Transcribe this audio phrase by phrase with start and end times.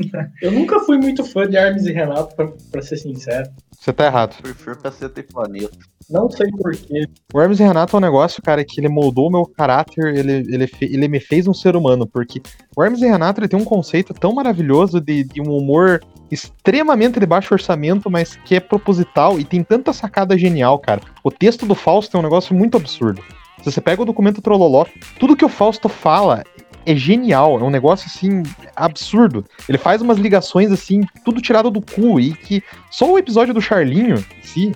[0.42, 3.48] Eu nunca fui muito fã de Hermes e Renato, pra, pra ser sincero.
[3.78, 4.36] Você tá errado.
[4.42, 5.70] Prefiro Caceta e Planeta.
[6.08, 7.06] Não sei porquê.
[7.32, 10.44] O Hermes e Renato é um negócio, cara, que ele moldou o meu caráter, ele,
[10.52, 12.42] ele, fe- ele me fez um ser humano, porque
[12.76, 17.20] o Hermes e Renato ele tem um conceito tão maravilhoso de, de um humor extremamente
[17.20, 21.00] de baixo orçamento, mas que é proposital e tem tanta sacada genial, cara.
[21.22, 23.22] O texto do Fausto é um negócio muito absurdo.
[23.62, 24.86] Se você pega o documento Trololó,
[25.18, 26.42] tudo que o Fausto fala
[26.90, 28.42] é genial, é um negócio assim
[28.74, 29.44] absurdo.
[29.68, 33.60] Ele faz umas ligações assim, tudo tirado do cu e que só o episódio do
[33.60, 34.72] Charlinho, em si,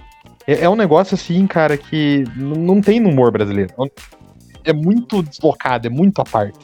[0.47, 3.73] é, é um negócio assim, cara, que não tem no humor brasileiro.
[4.65, 6.59] É muito deslocado, é muito à parte.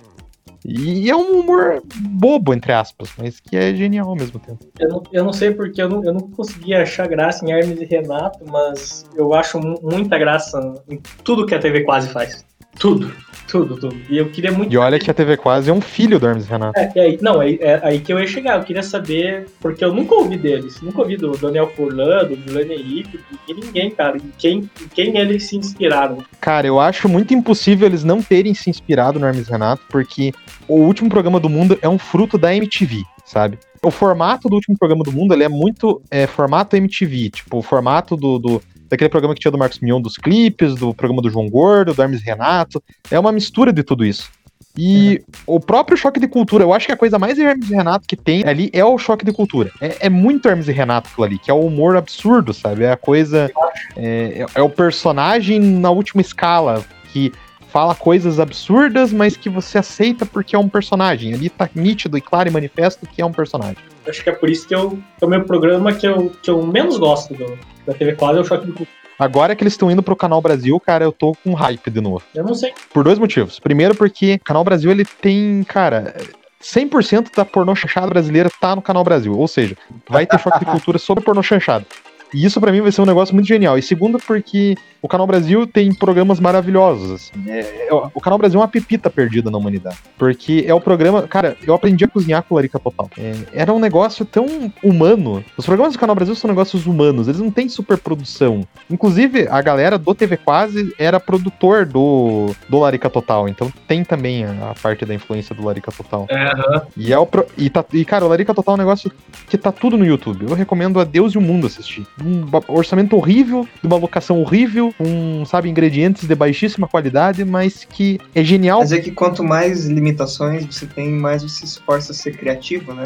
[0.62, 4.58] E é um humor bobo, entre aspas, mas que é genial ao mesmo tempo.
[4.78, 7.80] Eu não, eu não sei porque eu não, eu não consegui achar graça em Hermes
[7.80, 12.44] e Renato, mas eu acho mu- muita graça em tudo que a TV quase faz.
[12.78, 13.12] Tudo,
[13.46, 13.96] tudo, tudo.
[14.08, 14.72] E eu queria muito.
[14.72, 16.78] E olha que a TV Quase é um filho do Hermes Renato.
[16.78, 18.58] É, é aí, não, é, é aí que eu ia chegar.
[18.58, 20.80] Eu queria saber, porque eu nunca ouvi deles.
[20.80, 24.16] Nunca ouvi do Daniel Furlan, do Juliano Henrique, de ninguém, cara.
[24.16, 26.18] Em quem, em quem eles se inspiraram.
[26.40, 30.32] Cara, eu acho muito impossível eles não terem se inspirado no Hermes Renato, porque
[30.66, 33.58] o último programa do mundo é um fruto da MTV, sabe?
[33.82, 37.62] O formato do último programa do mundo ele é muito é, formato MTV, tipo, o
[37.62, 41.30] formato do, do- daquele programa que tinha do Marcos Mion dos clipes, do programa do
[41.30, 42.82] João Gordo, do Hermes Renato.
[43.10, 44.28] É uma mistura de tudo isso.
[44.76, 48.06] E o próprio choque de cultura, eu acho que a coisa mais Hermes e Renato
[48.06, 49.70] que tem ali é o choque de cultura.
[49.80, 52.84] É, é muito Hermes e Renato aquilo ali, que é o humor absurdo, sabe?
[52.84, 53.50] É a coisa.
[53.96, 57.32] É, é- é o personagem na última escala, que
[57.68, 61.34] fala coisas absurdas, mas que você aceita porque é um personagem.
[61.34, 63.78] Ali tá nítido e claro e manifesto que é um personagem.
[64.08, 64.90] Acho que é por isso que eu.
[65.18, 67.58] que é o meu programa que eu, que eu menos gosto do,
[67.90, 69.00] da TV Quase é o Choque de Cultura.
[69.18, 72.22] Agora que eles estão indo pro Canal Brasil, cara, eu tô com hype de novo.
[72.34, 72.72] Eu não sei.
[72.92, 73.58] Por dois motivos.
[73.58, 76.14] Primeiro, porque o Canal Brasil ele tem, cara.
[76.62, 79.36] 100% da pornô chanchada brasileira tá no Canal Brasil.
[79.36, 79.76] Ou seja,
[80.08, 81.84] vai ter choque de cultura sobre pornô chanchada.
[82.32, 83.76] E isso pra mim vai ser um negócio muito genial.
[83.78, 87.10] E segundo, porque o Canal Brasil tem programas maravilhosos.
[87.12, 87.32] assim.
[87.50, 89.96] É- é- o Canal Brasil é uma pepita perdida na humanidade.
[90.18, 91.22] Porque é o programa.
[91.22, 93.08] Cara, eu aprendi a cozinhar com Larica Total.
[93.18, 95.44] É, era um negócio tão humano.
[95.56, 98.66] Os programas do Canal Brasil são negócios humanos, eles não têm superprodução.
[98.90, 103.48] Inclusive, a galera do TV Quase era produtor do, do Larica Total.
[103.48, 106.26] Então tem também a, a parte da influência do Larica Total.
[106.30, 106.82] É, aham.
[106.96, 109.10] E, é o pro- e, tá- e, cara, o Larica Total é um negócio
[109.48, 110.46] que tá tudo no YouTube.
[110.48, 112.06] Eu recomendo a Deus e o mundo assistir.
[112.24, 118.18] Um orçamento horrível, de uma locação horrível, com, sabe, ingredientes de baixíssima qualidade, mas que
[118.34, 118.80] é genial.
[118.80, 122.92] Mas é que quanto mais limitações você tem, mais você se esforça a ser criativo,
[122.94, 123.04] né?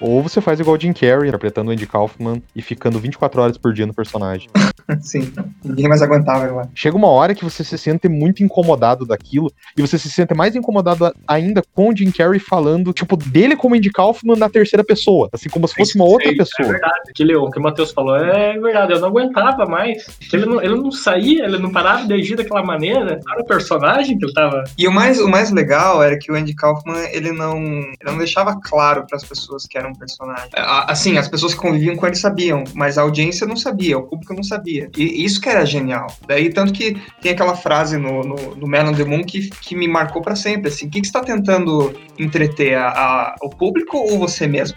[0.00, 3.58] Ou você faz igual o Jim Carrey, interpretando o Andy Kaufman e ficando 24 horas
[3.58, 4.48] por dia no personagem.
[5.00, 5.32] Sim.
[5.64, 6.68] Ninguém mais aguentava lá.
[6.74, 10.54] Chega uma hora que você se sente muito incomodado daquilo, e você se sente mais
[10.54, 15.28] incomodado ainda com o Jim Carrey falando, tipo, dele como Andy Kaufman na terceira pessoa,
[15.32, 16.68] assim como se fosse uma outra Sei, É pessoa.
[16.68, 17.00] verdade.
[17.10, 18.92] Aquele, o que o Matheus falou é verdade.
[18.92, 20.04] Eu não aguentava mais.
[20.32, 23.20] Ele não, ele não saía, ele não parava de agir daquela maneira.
[23.30, 24.64] Era o personagem que ele tava.
[24.78, 28.18] E o mais, o mais legal era que o Andy Kaufman, ele não, ele não
[28.18, 30.48] deixava claro para as pessoas que era um personagem.
[30.54, 34.34] Assim, as pessoas que conviviam com ele sabiam, mas a audiência não sabia, o público
[34.34, 34.90] não sabia.
[34.96, 36.06] E isso que era genial.
[36.26, 39.74] Daí, tanto que tem aquela frase no, no, no Man on the Moon que, que
[39.76, 43.48] me marcou para sempre, assim, o que, que você está tentando entreter, a, a- o
[43.50, 44.76] público ou você mesmo?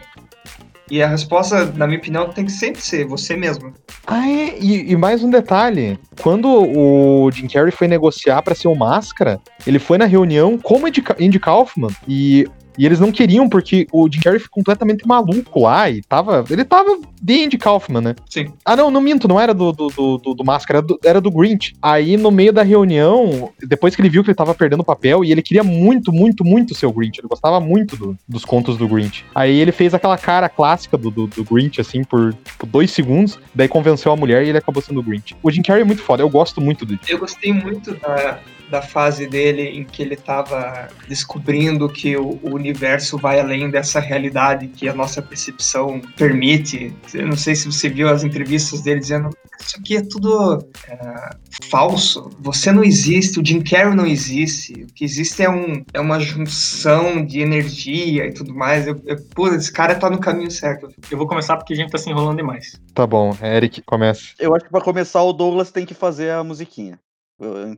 [0.90, 3.74] E a resposta, na minha opinião, tem que sempre ser você mesmo.
[4.06, 6.00] Ah, é, e, e mais um detalhe.
[6.22, 10.80] Quando o Jim Carrey foi negociar pra ser o Máscara, ele foi na reunião com
[10.82, 14.50] o Andy, Ka- Andy Kaufman e, e eles não queriam porque o Jim Carrey foi
[14.50, 16.44] completamente maluco lá e tava...
[16.50, 18.16] Ele tava de Andy Kaufman, né?
[18.30, 18.52] Sim.
[18.64, 21.22] Ah, não, não minto, não era do, do, do, do- do Máscara, era do, era
[21.22, 21.74] do Grinch.
[21.82, 25.24] Aí, no meio da reunião, depois que ele viu que ele tava perdendo o papel,
[25.24, 28.78] e ele queria muito, muito, muito ser o Grinch, ele gostava muito do- dos contos
[28.78, 29.26] do Grinch.
[29.34, 33.40] Aí ele fez aquela cara clássica do, do, do Grinch, assim, por, tipo, dois segundos,
[33.54, 35.36] daí convenceu a mulher e ele acabou sendo o Grinch.
[35.42, 37.00] O Jim Carrey é muito foda, eu gosto muito dele.
[37.08, 38.40] Eu gostei muito da,
[38.70, 44.00] da fase dele em que ele tava descobrindo que o, o universo vai além dessa
[44.00, 46.94] realidade que a nossa percepção permite.
[47.14, 51.30] Eu não sei se você viu as entrevistas dele dizendo isso aqui é tudo é,
[51.70, 52.30] falso.
[52.40, 54.74] Você não existe, o Jim Carrey não existe.
[54.84, 58.88] O que existe é, um, é uma junção de energia e tudo mais.
[58.88, 60.90] Eu, eu, pô, esse cara tá no caminho certo.
[61.10, 62.80] Eu vou começar porque a gente tá se enrolando demais.
[62.94, 64.22] Tá bom, Eric, começa.
[64.40, 67.00] Eu acho que pra começar o Douglas tem que fazer a musiquinha.
[67.40, 67.78] Eu-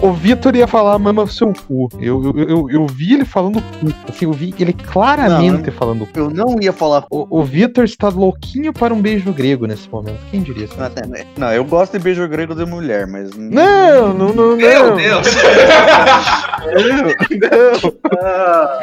[0.00, 1.88] O, Vitor ia falar mama seu cu.
[2.00, 3.92] Eu, eu, eu, eu vi ele falando cu.
[4.08, 6.18] Assim, eu vi ele claramente falando cu.
[6.18, 7.04] Eu não ia falar.
[7.10, 10.18] O, o Vitor está louquinho para um beijo grego nesse momento.
[10.30, 10.74] Quem diria isso?
[11.36, 13.30] Não, eu gosto de beijo grego de mulher, mas.
[13.36, 14.96] Não, não, não, Meu não.
[14.96, 15.26] Deus!
[17.30, 18.82] Não.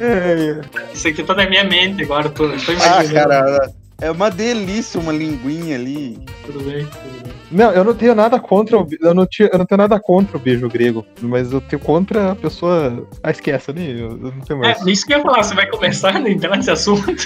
[0.00, 0.60] É,
[0.94, 3.14] Isso aqui tá na minha mente agora, tô, tô Ah, imaginando.
[3.14, 6.18] cara, é uma delícia uma linguinha ali.
[6.46, 7.32] Tudo bem, tudo bem.
[7.50, 10.36] Não, eu não tenho nada contra o, eu não, tinha, eu não tenho nada contra
[10.36, 13.06] o beijo grego, mas eu tenho contra a pessoa.
[13.22, 14.86] Ah, esquece ali, eu, eu não tenho mais.
[14.86, 17.08] É, isso que eu ia falar, você vai começar a entrar nesse assunto?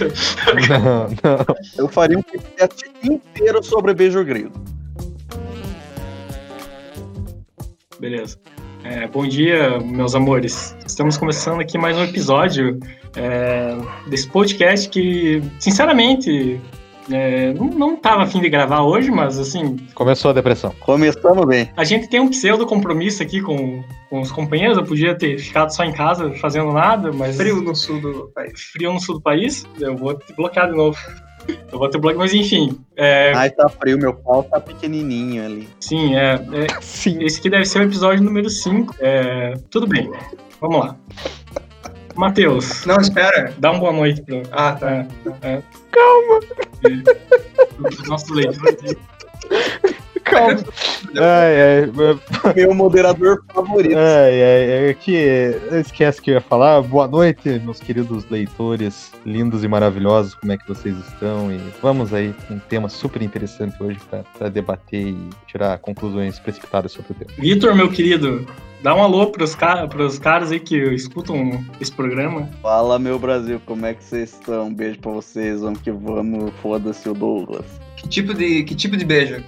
[0.69, 1.57] Não, não.
[1.77, 4.53] Eu faria um podcast inteiro sobre beijo grego.
[7.99, 8.39] Beleza.
[8.85, 10.77] É, bom dia, meus amores.
[10.87, 12.79] Estamos começando aqui mais um episódio
[13.17, 13.77] é,
[14.09, 16.61] desse podcast que, sinceramente,
[17.11, 20.75] é, não, não tava afim de gravar hoje, mas assim, Começou a depressão.
[20.81, 21.71] Começamos bem.
[21.77, 24.77] a gente tem um pseudo compromisso aqui com, com os companheiros.
[24.77, 28.61] Eu podia ter ficado só em casa fazendo nada, mas Frio no sul do país.
[28.73, 30.99] frio no sul do país, eu vou te bloquear de novo.
[31.71, 32.79] Eu vou ter bloqueio, mas enfim.
[32.97, 35.69] É, Ai, tá frio, meu pau tá pequenininho ali.
[35.81, 37.23] sim, é, é, Sim.
[37.23, 38.95] Esse aqui deve ser o episódio número 5.
[39.01, 40.11] É, tudo bem,
[40.61, 40.97] vamos lá.
[42.15, 43.55] Matheus, Não, espera.
[43.59, 44.43] dá uma boa noite pro.
[44.53, 44.91] Ah, tá.
[44.91, 45.07] É,
[45.43, 46.41] é, Calma!
[48.07, 48.97] Nosso leitor aqui.
[50.33, 50.65] Calma.
[51.15, 53.97] Ai, ai, Meu moderador favorito.
[53.99, 56.81] ai, ai, é que eu esquece que eu ia falar.
[56.81, 61.53] Boa noite, meus queridos leitores, lindos e maravilhosos, como é que vocês estão?
[61.53, 63.99] E vamos aí com um tema super interessante hoje
[64.39, 67.31] para debater e tirar conclusões precipitadas sobre o tema.
[67.39, 68.47] Vitor, meu querido,
[68.83, 72.49] dá um alô pros, ca pros caras aí que escutam esse programa.
[72.63, 74.69] Fala, meu Brasil, como é que vocês estão?
[74.69, 76.51] Um beijo pra vocês, vamos que vamos.
[76.63, 77.67] Foda-se o Douglas.
[78.03, 79.43] Que tipo de, que tipo de beijo?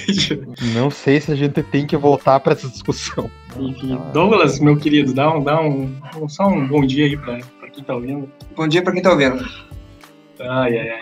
[0.74, 3.30] Não sei se a gente tem que voltar para essa discussão.
[3.58, 5.94] Enfim, Douglas, meu querido, dá um, dá um,
[6.28, 8.30] só um bom dia aí pra, pra quem tá ouvindo.
[8.54, 9.44] Bom dia pra quem tá ouvindo.
[10.38, 11.00] Ai, ai, ai.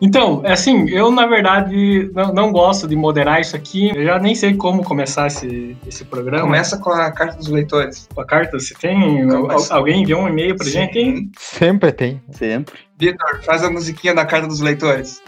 [0.00, 3.88] Então, é assim, eu na verdade não, não gosto de moderar isso aqui.
[3.96, 6.42] Eu já nem sei como começar esse, esse programa.
[6.44, 8.06] Começa com a carta dos leitores.
[8.18, 9.26] A carta, você tem.
[9.26, 9.72] Começa.
[9.72, 10.98] al- Alguém enviou um e-mail pra gente?
[10.98, 11.16] hein?
[11.16, 11.30] Sim.
[11.38, 12.20] Sempre tem.
[12.32, 12.74] Sempre.
[12.98, 15.22] Vitor, faz a musiquinha da carta dos leitores.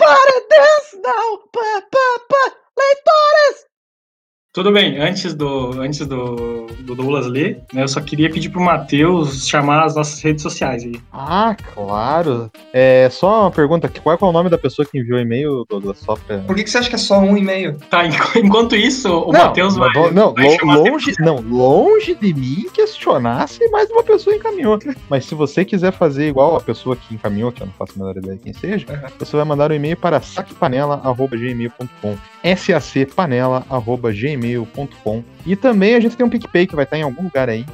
[0.00, 1.38] Everybody dance now!
[1.52, 2.42] Pa, pa, pa.
[4.54, 8.60] Tudo bem, antes do, antes do, do Douglas ler, né, eu só queria pedir pro
[8.60, 10.92] Matheus chamar as nossas redes sociais aí.
[11.10, 12.50] Ah, claro.
[12.70, 15.22] É só uma pergunta: qual é, qual é o nome da pessoa que enviou o
[15.22, 16.00] e-mail, Douglas?
[16.00, 16.36] Só pra.
[16.40, 17.78] Por que, que você acha que é só um e-mail?
[17.88, 19.90] Tá, enqu- enquanto isso, o Matheus vai.
[19.94, 24.78] Não, não, vai longe, não, longe de mim questionar se mais uma pessoa encaminhou.
[25.08, 27.98] Mas se você quiser fazer igual a pessoa que encaminhou, que eu não faço a
[27.98, 28.98] menor ideia quem seja, Uhum.
[29.18, 32.16] você vai mandar um e-mail para sacpanela.gmail.com
[34.42, 37.64] sacpanela.gmail.com E também a gente tem um PicPay que vai estar em algum lugar aí.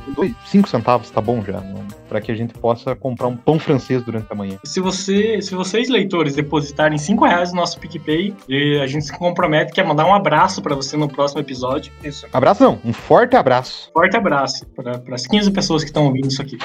[0.46, 1.60] 5 centavos, tá bom já.
[1.60, 4.58] Não, para que a gente possa comprar um pão francês durante a manhã.
[4.64, 9.18] Se, você, se vocês, leitores, depositarem 5 reais no nosso PicPay, e a gente se
[9.18, 11.92] compromete que é mandar um abraço pra você no próximo episódio.
[12.02, 12.26] Isso.
[12.32, 13.90] Abraço não, um forte abraço.
[13.92, 16.58] Forte abraço para as 15 pessoas que estão ouvindo isso aqui.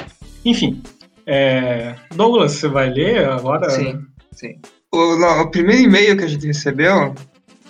[0.44, 0.82] Enfim,
[1.26, 3.70] é, Douglas, você vai ler agora?
[3.70, 4.00] Sim,
[4.32, 4.58] sim.
[4.92, 7.14] O, não, o primeiro e-mail que a gente recebeu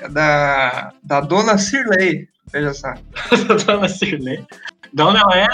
[0.09, 2.29] da, da dona Cirlei.
[2.53, 2.95] Veja só.
[3.67, 4.45] Dona Cirlei.
[4.93, 5.47] De onde ela é?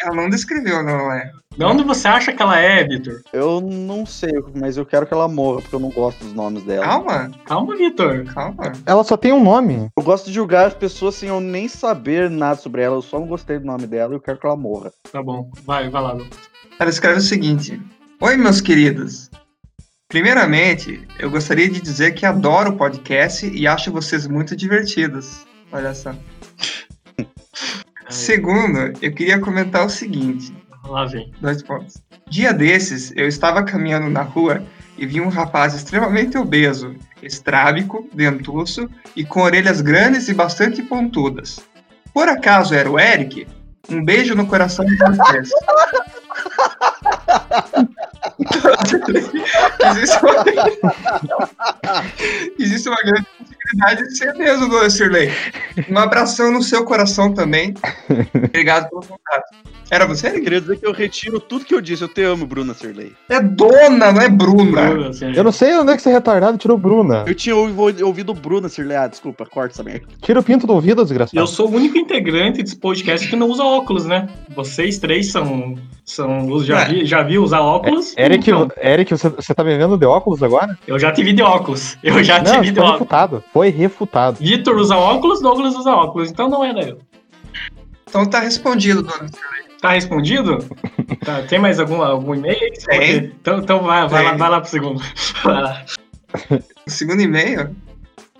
[0.00, 1.32] Ela não descreveu, não é?
[1.56, 3.20] De onde você acha que ela é, Vitor?
[3.32, 6.62] Eu não sei, mas eu quero que ela morra, porque eu não gosto dos nomes
[6.62, 6.84] dela.
[6.86, 8.24] Calma, Calma, Vitor.
[8.32, 8.72] calma.
[8.86, 9.88] Ela só tem um nome.
[9.96, 12.94] Eu gosto de julgar as pessoas sem eu nem saber nada sobre ela.
[12.96, 14.92] Eu só não gostei do nome dela e eu quero que ela morra.
[15.10, 16.16] Tá bom, vai, vai lá.
[16.78, 17.82] Ela escreve o seguinte:
[18.20, 19.28] Oi, meus queridos.
[20.08, 25.46] Primeiramente, eu gostaria de dizer que adoro o podcast e acho vocês muito divertidos.
[25.70, 26.14] Olha só.
[28.08, 30.50] Segundo, eu queria comentar o seguinte:
[30.82, 31.30] Lá vem.
[31.42, 32.02] dois pontos.
[32.26, 34.64] Dia desses, eu estava caminhando na rua
[34.96, 41.60] e vi um rapaz extremamente obeso, estrábico, dentuço e com orelhas grandes e bastante pontudas.
[42.14, 43.46] Por acaso era o Eric?
[43.90, 45.50] Um beijo no coração de vocês.
[49.90, 50.44] Existe uma...
[52.58, 55.30] Existe uma grande possibilidade de ser mesmo, Dona Shirley.
[55.88, 57.74] Um abração no seu coração também.
[58.34, 59.77] Obrigado pelo contato.
[59.90, 62.02] Era você, Eu queria dizer que eu retiro tudo que eu disse.
[62.02, 63.12] Eu te amo, Bruna Serley.
[63.28, 64.82] É dona, não é Bruna.
[65.34, 67.24] Eu não sei onde é que você retardado tirou Bruna.
[67.26, 68.96] Eu tinha ouvi- ouvido Bruna Serley.
[68.96, 70.06] Ah, desculpa, corta essa merda.
[70.20, 71.38] Tira o pinto do ouvido, desgraçado.
[71.38, 74.28] Eu sou o único integrante desse podcast que não usa óculos, né?
[74.54, 75.74] Vocês três são.
[76.04, 76.84] são já, É.
[76.86, 78.14] vi, já vi usar óculos?
[78.18, 80.78] Eric, Então, Eric você, você tá me vendo de óculos agora?
[80.86, 81.96] eu já tive de óculos.
[82.02, 82.92] Eu já Não, tive de foi óculos.
[83.00, 83.44] refutado.
[83.52, 84.36] Foi refutado.
[84.38, 86.98] Vitor usa óculos, Douglas usa óculos, então não era eu.
[88.08, 89.26] Então tá respondido, dona.
[89.80, 90.58] Tá respondido?
[91.24, 93.16] Tá, tem mais algum, algum e-mail Tem.
[93.16, 95.02] Então, então vai, vai, lá, vai lá pro segundo.
[95.44, 95.84] Vai lá.
[96.86, 97.74] O segundo e-mail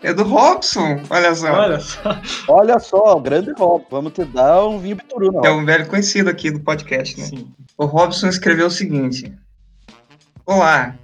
[0.02, 1.00] é do Robson.
[1.10, 1.52] Olha só.
[1.52, 2.20] Olha só.
[2.48, 3.84] Olha só, o grande Rob.
[3.90, 5.40] Vamos te dar um vinho Bituruna.
[5.44, 7.26] É um velho conhecido aqui do podcast, né?
[7.26, 7.48] Sim.
[7.76, 9.32] O Robson escreveu o seguinte:
[10.44, 10.94] Olá.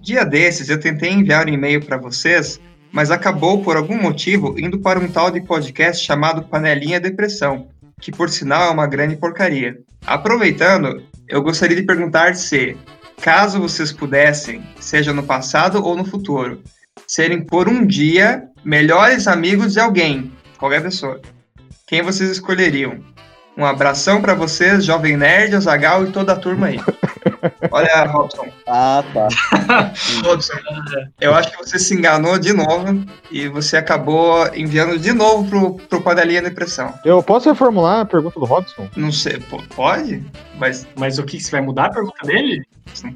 [0.00, 4.80] Dia desses eu tentei enviar um e-mail para vocês, mas acabou por algum motivo indo
[4.80, 7.68] para um tal de podcast chamado Panelinha Depressão,
[8.02, 9.78] que por sinal é uma grande porcaria.
[10.04, 12.76] Aproveitando, eu gostaria de perguntar se,
[13.22, 16.62] caso vocês pudessem, seja no passado ou no futuro,
[17.06, 21.20] serem por um dia melhores amigos de alguém, qualquer pessoa,
[21.86, 22.98] quem vocês escolheriam?
[23.56, 26.80] Um abração pra vocês, Jovem Nerd, Azagal e toda a turma aí.
[27.70, 28.46] Olha, Robson.
[28.66, 29.28] Ah, tá.
[30.24, 30.54] Robson,
[31.20, 35.74] eu acho que você se enganou de novo e você acabou enviando de novo pro,
[35.88, 36.92] pro Panelinha Depressão.
[37.04, 38.88] Eu posso reformular a pergunta do Robson?
[38.96, 39.42] Não sei,
[39.74, 40.24] pode?
[40.58, 41.40] Mas Mas o que?
[41.40, 42.62] Você vai mudar a pergunta dele?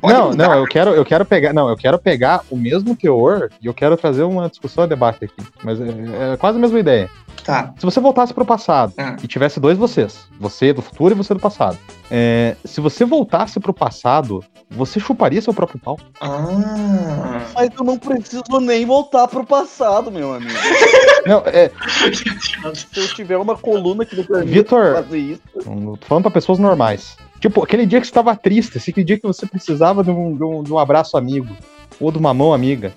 [0.03, 3.51] Não não, não, eu quero, eu quero pegar, não, eu quero pegar o mesmo teor
[3.61, 5.35] e eu quero trazer uma discussão a debate aqui.
[5.63, 7.11] Mas é, é quase a mesma ideia.
[7.45, 7.73] Tá.
[7.79, 9.17] Se você voltasse pro passado Ah.
[9.23, 11.79] e tivesse dois vocês, você do futuro e você do passado,
[12.11, 15.99] é, se você voltasse pro passado, você chuparia seu próprio pau?
[16.21, 17.41] Ah.
[17.55, 20.53] Mas eu não preciso nem voltar pro passado, meu amigo.
[21.27, 21.73] Não, é,
[22.13, 25.43] Se eu tiver uma coluna que permite Vitor, fazer isso.
[25.67, 27.17] Não tô falando pra pessoas normais.
[27.41, 30.37] Tipo, aquele dia que você tava triste, assim, aquele dia que você precisava de um,
[30.37, 31.55] de um, de um abraço amigo,
[32.01, 32.95] ou de uma mão amiga.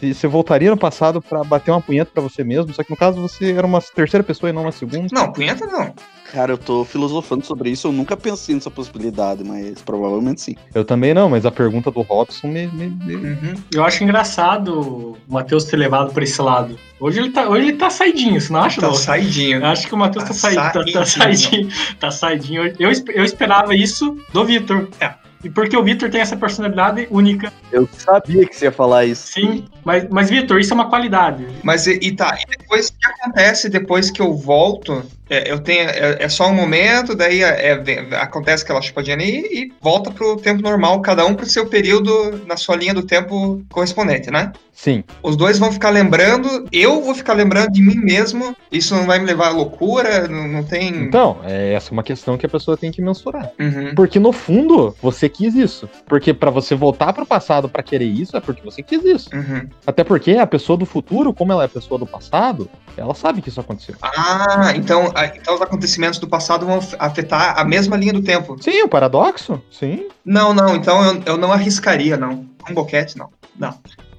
[0.00, 2.96] Se você voltaria no passado pra bater uma punheta pra você mesmo, só que no
[2.96, 5.06] caso você era uma terceira pessoa e não uma segunda.
[5.12, 5.94] Não, punheta não.
[6.32, 7.86] Cara, eu tô filosofando sobre isso.
[7.86, 10.56] Eu nunca pensei nessa possibilidade, mas provavelmente sim.
[10.74, 12.66] Eu também não, mas a pergunta do Robson me.
[12.66, 13.54] me- me- Uhum.
[13.72, 16.76] Eu acho engraçado o Matheus ter levado pra esse lado.
[16.98, 18.94] Hoje ele tá, hoje ele tá saidinho, você não acha, Tá não?
[18.94, 19.58] saidinho.
[19.60, 21.06] Eu acho que o Matheus Tá tá, saí- tá- tá saidinho.
[21.06, 21.68] saidinho.
[22.00, 22.62] Tá saidinho.
[22.80, 24.88] Eu, eu esperava isso do Vitor.
[24.98, 25.14] É.
[25.44, 29.32] E porque o Vitor tem essa personalidade única, Eu sabia que você ia falar isso.
[29.32, 29.64] sim.
[29.84, 31.46] Mas, mas Vitor, isso é uma qualidade.
[31.62, 35.04] Mas e, e tá, e depois o que acontece depois que eu volto?
[35.28, 39.40] É, eu tenho, é, é só um momento, daí é, é, acontece aquela chupadinha ali
[39.40, 43.62] e volta pro tempo normal, cada um pro seu período na sua linha do tempo
[43.70, 44.52] correspondente, né?
[44.74, 45.04] Sim.
[45.22, 49.20] Os dois vão ficar lembrando, eu vou ficar lembrando de mim mesmo, isso não vai
[49.20, 50.88] me levar à loucura, não, não tem.
[50.88, 53.52] Então, é essa uma questão que a pessoa tem que mensurar.
[53.58, 53.94] Uhum.
[53.94, 55.88] Porque no fundo, você quis isso.
[56.06, 59.30] Porque pra você voltar pro passado pra querer isso, é porque você quis isso.
[59.32, 59.68] Uhum.
[59.86, 63.40] Até porque a pessoa do futuro, como ela é a pessoa do passado, ela sabe
[63.40, 63.94] que isso aconteceu.
[64.02, 68.56] Ah, então, então os acontecimentos do passado vão af- afetar a mesma linha do tempo.
[68.62, 69.60] Sim, o paradoxo?
[69.70, 70.08] Sim.
[70.24, 72.46] Não, não, então eu, eu não arriscaria, não.
[72.68, 73.28] Um boquete, não.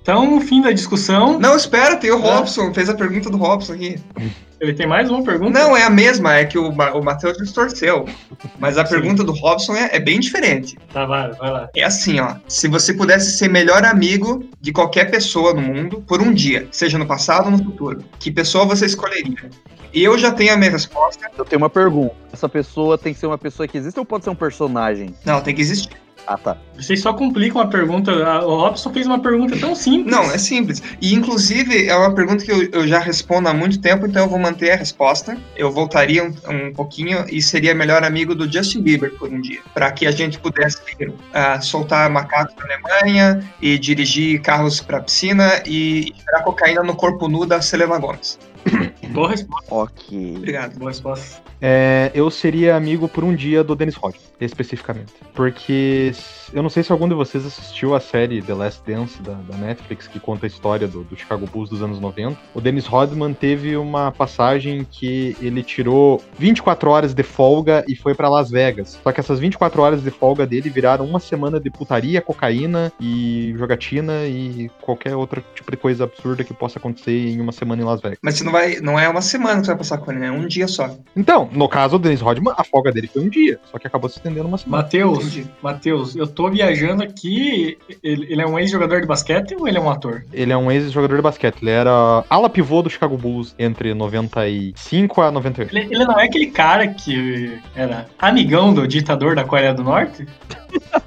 [0.01, 2.35] Então, no fim da discussão, Não, espera, tem o Ah.
[2.35, 3.99] Robson, fez a pergunta do Robson aqui.
[4.61, 5.49] ele tem mais uma pergunta.
[5.59, 8.05] Não, é a mesma, é que o, o Matheus distorceu.
[8.59, 8.91] Mas a Sim.
[8.93, 10.77] pergunta do Robson é, é bem diferente.
[10.93, 11.69] Tá, vai, vai lá.
[11.75, 12.35] É assim, ó.
[12.47, 16.99] Se você pudesse ser melhor amigo de qualquer pessoa no mundo por um dia, seja
[16.99, 19.49] no passado ou no futuro, que pessoa você escolheria?
[19.95, 21.25] E eu já tenho a minha resposta.
[21.37, 22.13] Eu tenho uma pergunta.
[22.33, 25.15] Essa pessoa tem que ser uma pessoa que existe ou pode ser um personagem?
[25.23, 25.95] Não, tem que existir.
[26.27, 26.57] Ah, tá.
[26.75, 28.11] Vocês só complicam a pergunta.
[28.45, 30.13] O Robson fez uma pergunta tão simples.
[30.13, 30.83] Não, é simples.
[30.99, 34.29] E, inclusive, é uma pergunta que eu, eu já respondo há muito tempo, então eu
[34.29, 35.37] vou manter a resposta.
[35.55, 39.61] Eu voltaria um, um pouquinho e seria melhor amigo do Justin Bieber por um dia.
[39.73, 40.77] Para que a gente pudesse
[41.33, 47.29] ah, soltar macacos na Alemanha e dirigir carros para piscina e tirar cocaína no corpo
[47.29, 48.37] nu da Selena Gomes.
[49.11, 49.73] Boa resposta.
[49.73, 50.35] Ok.
[50.37, 50.77] Obrigado.
[50.77, 51.41] Boa resposta.
[51.61, 55.13] É, eu seria amigo por um dia do Dennis Rodman, especificamente.
[55.33, 56.11] Porque
[56.53, 59.57] eu não sei se algum de vocês assistiu a série The Last Dance da, da
[59.57, 62.37] Netflix, que conta a história do, do Chicago Bulls dos anos 90.
[62.53, 68.13] O Dennis Rodman teve uma passagem que ele tirou 24 horas de folga e foi
[68.13, 68.99] pra Las Vegas.
[69.01, 73.53] Só que essas 24 horas de folga dele viraram uma semana de putaria, cocaína e
[73.57, 77.85] jogatina e qualquer outro tipo de coisa absurda que possa acontecer em uma semana em
[77.85, 78.19] Las Vegas.
[78.21, 78.79] Mas você não vai.
[78.79, 80.95] Não é uma semana que você vai passar com ele, é um dia só.
[81.15, 84.09] Então, no caso do Dennis Rodman, a folga dele foi um dia, só que acabou
[84.09, 84.83] se estendendo uma semana.
[84.83, 85.39] Matheus.
[85.61, 87.77] Matheus, eu tô viajando aqui.
[88.01, 90.23] Ele, ele é um ex-jogador de basquete ou ele é um ator?
[90.31, 95.21] Ele é um ex-jogador de basquete, ele era ala pivô do Chicago Bulls entre 95
[95.21, 95.75] a 98.
[95.75, 100.25] Ele, ele não é aquele cara que era amigão do ditador da Coreia do Norte?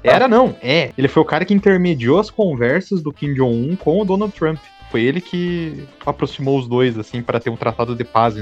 [0.03, 0.91] Era não, é.
[0.97, 4.59] Ele foi o cara que intermediou as conversas do Kim Jong-un com o Donald Trump.
[4.89, 8.35] Foi ele que aproximou os dois, assim, para ter um tratado de paz.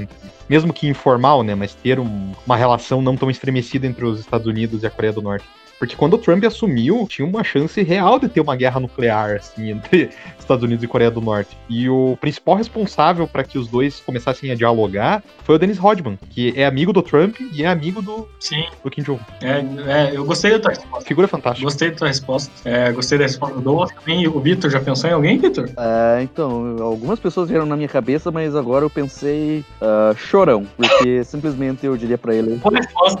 [0.48, 1.54] Mesmo que informal, né?
[1.54, 5.12] Mas ter um- uma relação não tão estremecida entre os Estados Unidos e a Coreia
[5.12, 5.46] do Norte.
[5.78, 9.70] Porque quando o Trump assumiu, tinha uma chance real de ter uma guerra nuclear, assim,
[9.70, 11.56] entre Estados Unidos e Coreia do Norte.
[11.68, 16.18] E o principal responsável para que os dois começassem a dialogar foi o Dennis Rodman,
[16.30, 18.64] que é amigo do Trump e é amigo do, Sim.
[18.82, 19.20] do Kim Jong.
[19.42, 21.06] É, é, eu gostei da tua resposta.
[21.06, 21.64] Figura fantástica.
[21.64, 22.50] Gostei da tua resposta.
[22.64, 24.26] É, gostei da resposta do Douglas também.
[24.26, 25.70] O Vitor já pensou em alguém, Vitor?
[25.76, 31.22] Ah, então, algumas pessoas vieram na minha cabeça, mas agora eu pensei ah, chorão, porque
[31.24, 32.60] simplesmente eu diria pra ele: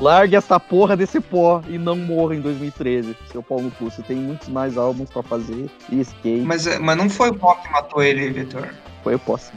[0.00, 3.70] largue essa porra desse pó e não morra em 2013, seu pau no.
[3.80, 6.44] Você tem muitos mais álbuns pra fazer e skate.
[6.44, 8.68] Mas, é, mas não foi o pop que matou ele, Vitor.
[9.08, 9.50] Foi eu posso.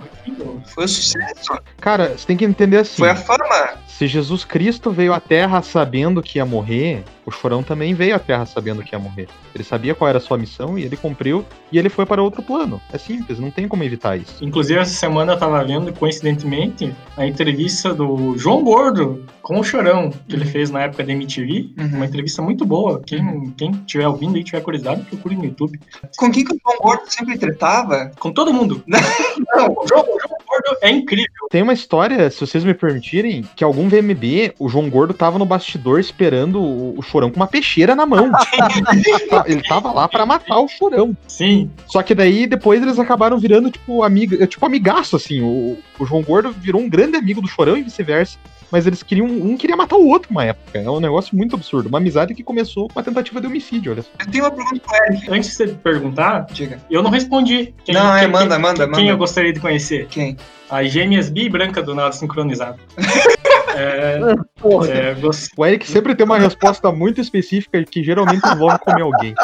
[0.64, 1.60] Foi o sucesso.
[1.82, 3.00] Cara, você tem que entender assim.
[3.00, 3.74] Foi a fama.
[3.86, 8.20] Se Jesus Cristo veio à Terra sabendo que ia morrer, o Chorão também veio à
[8.20, 9.28] Terra sabendo que ia morrer.
[9.54, 12.42] Ele sabia qual era a sua missão e ele cumpriu e ele foi para outro
[12.42, 12.82] plano.
[12.92, 14.44] É simples, não tem como evitar isso.
[14.44, 20.12] Inclusive, essa semana eu tava vendo, coincidentemente, a entrevista do João Gordo com o Chorão,
[20.28, 21.72] que ele fez na época da MTV.
[21.78, 21.88] Uhum.
[21.98, 23.02] Uma entrevista muito boa.
[23.06, 25.80] Quem, quem tiver ouvindo e tiver curiosidade, procure no YouTube.
[26.18, 28.12] Com quem que o João Gordo sempre tretava?
[28.20, 28.84] Com todo mundo.
[29.54, 29.72] Não.
[29.72, 31.48] o João, o João Gordo é incrível.
[31.50, 35.46] Tem uma história, se vocês me permitirem, que algum VMB, o João Gordo tava no
[35.46, 38.32] bastidor esperando o, o Chorão com uma peixeira na mão.
[39.46, 41.16] ele tava lá para matar o Chorão.
[41.28, 41.70] Sim.
[41.88, 45.42] Só que daí depois eles acabaram virando tipo amiga, tipo amigaço assim.
[45.42, 48.38] O, o João Gordo virou um grande amigo do Chorão e vice-versa.
[48.72, 49.28] Mas eles queriam.
[49.28, 50.80] Um queria matar o outro uma época.
[50.80, 51.90] É um negócio muito absurdo.
[51.90, 54.10] Uma amizade que começou com uma tentativa de homicídio, olha só.
[54.20, 55.32] Eu tenho uma pergunta pro Eric.
[55.34, 56.80] Antes de você perguntar, Diga.
[56.90, 57.74] eu não respondi.
[57.84, 59.10] Quem- não, é, quem- manda, quem- manda, Quem manda.
[59.12, 60.08] eu gostaria de conhecer?
[60.08, 60.38] Quem?
[60.70, 62.80] A gêmeas bi e branca do nada sincronizado.
[63.76, 64.20] é,
[64.58, 64.88] Porra.
[64.90, 69.36] é, você O Eric sempre tem uma resposta muito específica que geralmente envolve comer alguém.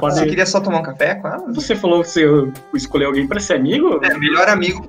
[0.00, 0.14] pode.
[0.14, 1.52] Você queria só tomar um café com ela?
[1.52, 2.26] Você falou que você
[2.74, 4.00] escolheu alguém pra ser amigo?
[4.02, 4.86] É, melhor amigo.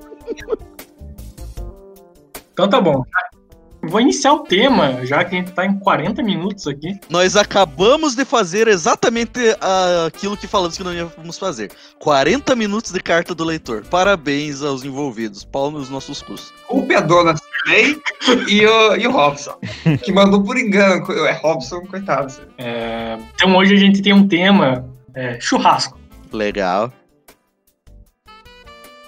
[2.52, 3.02] Então tá bom.
[3.88, 6.98] Vou iniciar o tema, já que a gente tá em 40 minutos aqui.
[7.08, 11.70] Nós acabamos de fazer exatamente ah, aquilo que falamos que não íamos fazer.
[11.98, 13.84] 40 minutos de carta do leitor.
[13.90, 15.44] Parabéns aos envolvidos.
[15.44, 16.52] Pau nos nossos custos.
[16.66, 17.34] Culpa é a dona
[18.48, 19.56] e o, e o Robson.
[20.02, 21.04] Que mandou por engano.
[21.26, 22.32] É Robson, coitado.
[22.58, 25.98] É, Então hoje a gente tem um tema é, churrasco.
[26.32, 26.92] Legal.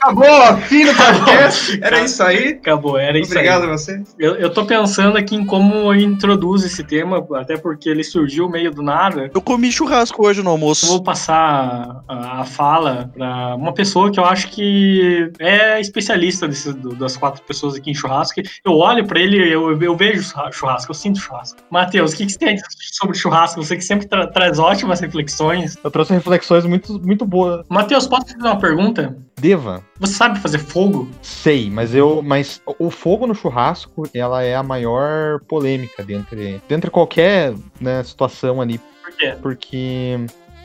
[0.00, 1.78] Acabou, fim do podcast.
[1.82, 2.48] Era isso aí.
[2.50, 3.68] Acabou, era isso Obrigado aí.
[3.68, 4.02] a você.
[4.18, 8.48] Eu, eu tô pensando aqui em como eu introduzo esse tema, até porque ele surgiu
[8.48, 9.30] meio do nada.
[9.34, 10.86] Eu comi churrasco hoje no Eu almoço.
[10.86, 16.72] vou passar a, a fala para uma pessoa que eu acho que é especialista desse-
[16.72, 18.40] do- das quatro pessoas aqui em churrasco.
[18.64, 21.58] Eu olho para ele, eu, eu vejo churrasco, eu sinto churrasco.
[21.70, 22.56] Matheus, o que, que você tem
[22.92, 23.62] sobre churrasco?
[23.64, 25.76] Você que sempre tra- traz ótimas reflexões.
[25.82, 27.64] Eu trouxe reflexões muito, muito boas.
[27.68, 29.16] Matheus, posso te fazer uma pergunta?
[29.38, 31.08] Deva, Você sabe fazer fogo?
[31.20, 32.22] sei, mas eu.
[32.22, 38.60] Mas o fogo no churrasco, ela é a maior polêmica dentre, dentre qualquer né, situação
[38.62, 38.78] ali.
[38.78, 39.34] Por quê?
[39.42, 40.16] Porque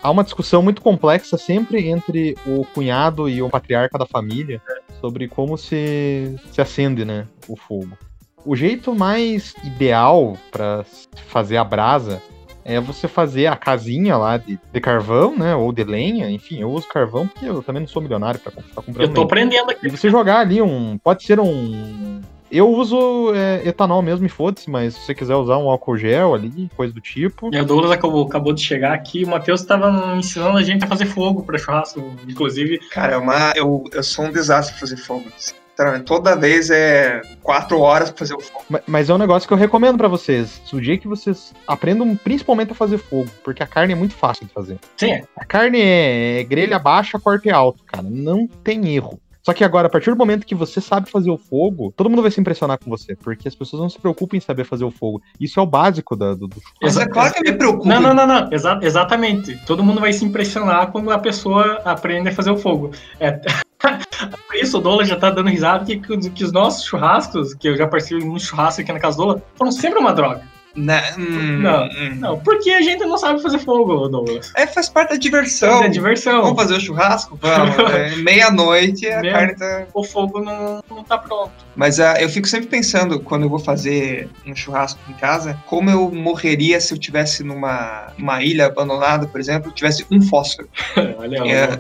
[0.02, 4.62] há uma discussão muito complexa sempre entre o cunhado e o patriarca da família
[5.02, 7.98] sobre como se, se acende né, o fogo.
[8.46, 10.84] O jeito mais ideal para
[11.28, 12.22] fazer a brasa
[12.64, 15.56] é você fazer a casinha lá de, de carvão, né?
[15.56, 18.82] Ou de lenha, enfim, eu uso carvão porque eu também não sou milionário para ficar
[18.82, 19.26] comprando Eu tô lenha.
[19.26, 19.88] aprendendo aqui.
[19.88, 20.98] E você jogar ali um.
[20.98, 22.22] Pode ser um.
[22.52, 26.36] Eu uso é, etanol mesmo e foda-se, mas se você quiser usar um álcool gel
[26.36, 27.50] ali, coisa do tipo.
[27.54, 29.24] E o Douglas acabou, acabou de chegar aqui.
[29.24, 32.04] O Matheus estava ensinando a gente a fazer fogo para churrasco.
[32.28, 35.24] Inclusive, Cara, é uma, eu, eu sou um desastre fazer fogo.
[36.06, 38.64] Toda vez é quatro horas pra fazer o fogo.
[38.70, 40.62] Ma- Mas é um negócio que eu recomendo pra vocês.
[40.74, 44.46] O dia que vocês aprendam principalmente a fazer fogo, porque a carne é muito fácil
[44.46, 44.78] de fazer.
[44.98, 45.24] sim, é.
[45.36, 48.06] A carne é grelha baixa, corte alto, cara.
[48.10, 49.20] Não tem erro.
[49.44, 52.22] Só que agora, a partir do momento que você sabe fazer o fogo, todo mundo
[52.22, 54.92] vai se impressionar com você, porque as pessoas não se preocupam em saber fazer o
[54.92, 55.20] fogo.
[55.40, 57.90] Isso é o básico da- do, do Mas Exa- é claro que me preocupa.
[57.90, 58.54] Não, não, não, não.
[58.54, 59.58] Exa- exatamente.
[59.66, 62.92] Todo mundo vai se impressionar quando a pessoa aprende a fazer o fogo.
[63.20, 63.42] É...
[64.48, 67.76] Por isso o Dola já tá dando risada que, que os nossos churrascos, que eu
[67.78, 70.42] já participei de muitos churrascos aqui na casa do Dola, foram sempre uma droga.
[70.74, 71.04] Né?
[71.18, 72.16] Hum, Não, hum.
[72.16, 74.54] Não, porque a gente não sabe fazer fogo, Douglas.
[74.56, 75.84] É, faz parte da diversão.
[75.84, 76.42] É diversão.
[76.44, 77.38] Vamos fazer o churrasco?
[77.42, 77.76] Vamos.
[77.92, 79.84] É, Meia-noite a Meia- carne tá.
[79.94, 81.52] O fogo não, não tá pronto.
[81.76, 85.90] Mas ah, eu fico sempre pensando, quando eu vou fazer um churrasco em casa, como
[85.90, 90.70] eu morreria se eu tivesse numa uma ilha abandonada, por exemplo, tivesse um fósforo.
[91.20, 91.80] Olha, É.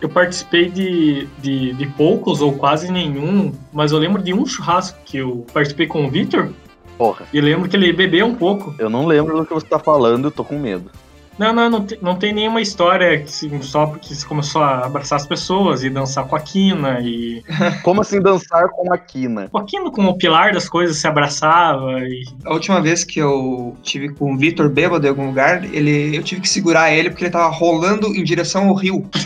[0.00, 4.98] Eu participei de, de, de poucos ou quase nenhum, mas eu lembro de um churrasco
[5.04, 6.52] que eu participei com o Victor
[6.96, 8.74] Porra, e lembro que ele bebeu um pouco.
[8.76, 10.90] eu não lembro do que você tá falando, eu tô com medo.
[11.38, 14.86] Não, não, não, tem, não tem nenhuma história que se- só porque você começou a
[14.86, 17.42] abraçar as pessoas e dançar com a quina e.
[17.84, 19.48] Como assim dançar com a quina?
[19.48, 22.24] Com a quina, com o pilar das coisas, se abraçava e.
[22.44, 26.22] A última vez que eu tive com o Vitor bêbado em algum lugar, ele, eu
[26.22, 29.08] tive que segurar ele porque ele tava rolando em direção ao rio.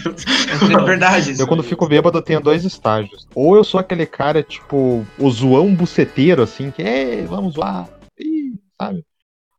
[0.73, 1.33] É verdade.
[1.33, 1.43] isso.
[1.43, 3.27] Eu, quando fico bêbado, eu tenho dois estágios.
[3.35, 8.53] Ou eu sou aquele cara, tipo, o zoão buceteiro, assim, que é, vamos lá, ih,
[8.81, 9.05] sabe?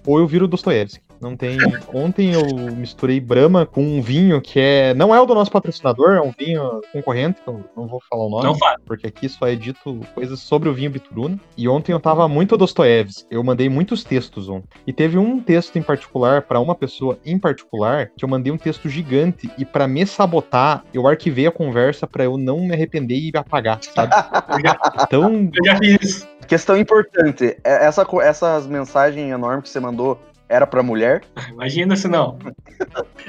[0.06, 1.02] Ou eu viro Dostoiévski.
[1.24, 1.58] Não tem.
[1.94, 2.44] Ontem eu
[2.76, 4.94] misturei Brahma com um vinho que é.
[4.94, 8.26] Não é o do nosso patrocinador, é um vinho concorrente, que eu não vou falar
[8.26, 8.44] o nome.
[8.44, 8.76] Não fala.
[8.86, 11.40] porque aqui só é dito coisas sobre o vinho Bituruna.
[11.58, 13.26] E ontem eu tava muito Dostoiévski.
[13.32, 14.68] Eu mandei muitos textos ontem.
[14.86, 18.58] E teve um texto em particular, pra uma pessoa em particular, que eu mandei um
[18.58, 19.50] texto gigante.
[19.58, 23.80] E pra me sabotar, eu arquivei a conversa pra eu não me arrepender e apagar,
[23.82, 24.12] sabe?
[25.08, 26.28] Então, eu já fiz.
[26.48, 31.22] Questão importante, é- essa, essas mensagens enormes que você mandou era pra mulher?
[31.50, 32.38] Imagina se não.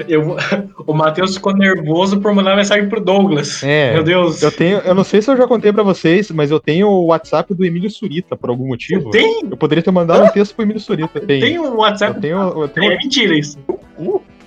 [0.08, 0.36] Eu,
[0.86, 3.62] o Matheus ficou nervoso por mandar mensagem pro Douglas.
[3.62, 4.42] É, Meu Deus.
[4.42, 4.78] eu tenho.
[4.78, 7.64] Eu não sei se eu já contei pra vocês, mas eu tenho o WhatsApp do
[7.64, 9.10] Emílio Surita, por algum motivo.
[9.10, 11.20] Tem, Eu poderia ter mandado um texto pro Emílio Surita.
[11.20, 11.40] Tem.
[11.40, 12.16] tem um WhatsApp.
[12.16, 13.58] Eu tenho, eu tenho, É mentira isso.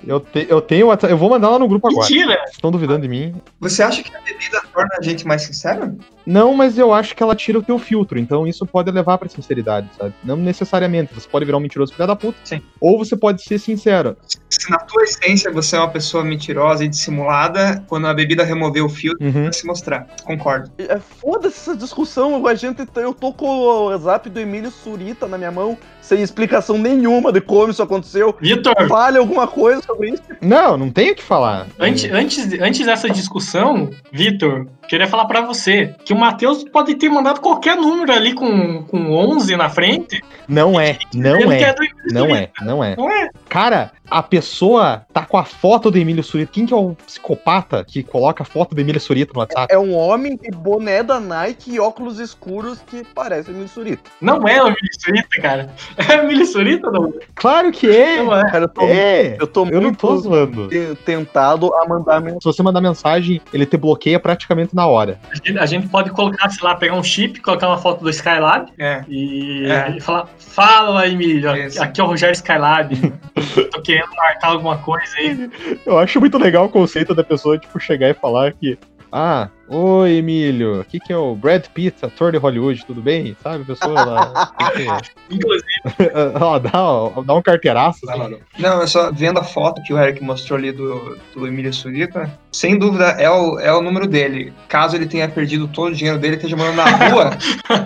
[0.07, 1.11] Eu, te, eu tenho WhatsApp.
[1.11, 2.01] Eu vou mandar lá no grupo agora.
[2.07, 2.33] Mentira.
[2.35, 3.35] Vocês estão duvidando de mim?
[3.59, 5.97] Você acha que a bebida torna a gente mais sincero?
[6.25, 9.29] Não, mas eu acho que ela tira o teu filtro, então isso pode levar pra
[9.29, 10.13] sinceridade, sabe?
[10.23, 11.13] Não necessariamente.
[11.13, 12.37] Você pode virar um mentiroso filho da puta.
[12.43, 12.61] Sim.
[12.81, 14.17] Ou você pode ser sincero.
[14.49, 18.83] Se na tua essência você é uma pessoa mentirosa e dissimulada, quando a bebida remover
[18.83, 19.43] o filtro, Uhum.
[19.43, 20.07] vai se mostrar.
[20.23, 20.69] Concordo.
[20.77, 25.37] É, Foda-se essa discussão, a gente, eu tô com o WhatsApp do Emílio Surita na
[25.37, 28.35] minha mão, sem explicação nenhuma de como isso aconteceu.
[28.39, 30.23] Vitor, Fale alguma coisa sobre isso.
[30.41, 31.67] Não, não tem o que falar.
[31.79, 37.09] antes, antes, antes dessa discussão, Vitor, queria falar pra você que o Matheus pode ter
[37.09, 40.21] mandado qualquer número ali com, com 11 na frente.
[40.47, 42.95] Não é, não é, Emílio não é, não é.
[42.95, 43.29] Não é.
[43.49, 46.51] Cara, a pessoa tá com a foto do Emílio Surita.
[46.53, 49.73] Quem que é o psicopata que coloca a foto do Emílio Surita no WhatsApp?
[49.73, 54.09] É um homem de boné da Nike e óculos escuros que parece Emílio Surita.
[54.21, 55.69] Não é o Emílio Surita, cara.
[55.97, 57.13] É o Emílio Surita, não?
[57.35, 58.23] Claro que é!
[58.23, 58.49] Não é.
[58.49, 59.37] Cara, eu tô, É!
[59.39, 60.69] eu tô Eu não muito tô zoando.
[60.69, 62.39] te- tentado a mandar mensagem.
[62.41, 65.19] Se você mandar mensagem, ele te bloqueia praticamente na hora.
[65.31, 68.09] A gente, a gente pode colocar, sei lá, pegar um chip, colocar uma foto do
[68.11, 69.03] Skylab É.
[69.09, 69.97] e, É.
[69.97, 71.81] e falar: Fala, Emílio, Isso.
[71.81, 72.91] aqui é o Rogério Skylab.
[73.73, 75.49] Tô querendo marcar alguma coisa aí.
[75.83, 78.77] Eu acho muito legal o conceito da pessoa, tipo, chegar e falar que.
[79.11, 83.37] Ah, oi Emílio, aqui que é o Brad Pitt, ator de Hollywood, tudo bem?
[83.41, 84.53] Sabe, a pessoa lá.
[85.31, 85.65] Inclusive,
[86.41, 88.09] Ó, dá, ó, dá um carteiraço.
[88.09, 88.37] assim.
[88.59, 92.29] Não, eu só vendo a foto que o Eric mostrou ali do, do Emílio Surita,
[92.51, 94.53] sem dúvida é o, é o número dele.
[94.67, 97.29] Caso ele tenha perdido todo o dinheiro dele e esteja morando na rua,